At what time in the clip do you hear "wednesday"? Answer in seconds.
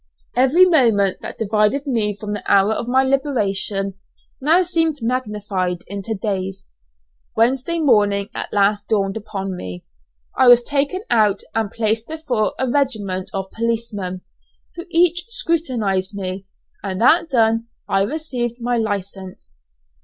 7.35-7.77